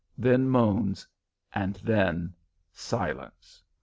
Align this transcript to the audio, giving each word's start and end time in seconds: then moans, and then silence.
then 0.17 0.49
moans, 0.49 1.05
and 1.53 1.75
then 1.83 2.33
silence. 2.73 3.61